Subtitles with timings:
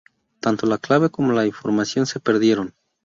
[0.39, 2.73] Tanto la clave como la información se perdieron.